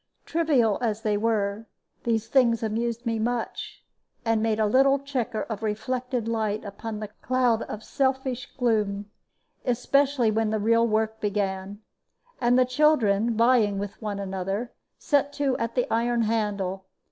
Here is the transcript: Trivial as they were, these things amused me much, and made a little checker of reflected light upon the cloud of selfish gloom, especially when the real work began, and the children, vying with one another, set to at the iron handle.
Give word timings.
Trivial 0.25 0.79
as 0.81 1.03
they 1.03 1.15
were, 1.15 1.67
these 2.05 2.27
things 2.27 2.63
amused 2.63 3.05
me 3.05 3.19
much, 3.19 3.83
and 4.25 4.41
made 4.41 4.59
a 4.59 4.65
little 4.65 4.97
checker 4.97 5.43
of 5.43 5.61
reflected 5.61 6.27
light 6.27 6.65
upon 6.65 6.99
the 6.99 7.09
cloud 7.21 7.61
of 7.69 7.83
selfish 7.83 8.51
gloom, 8.57 9.11
especially 9.63 10.31
when 10.31 10.49
the 10.49 10.57
real 10.57 10.87
work 10.87 11.19
began, 11.21 11.81
and 12.41 12.57
the 12.57 12.65
children, 12.65 13.37
vying 13.37 13.77
with 13.77 14.01
one 14.01 14.17
another, 14.17 14.73
set 14.97 15.31
to 15.33 15.55
at 15.59 15.75
the 15.75 15.85
iron 15.93 16.23
handle. 16.23 16.85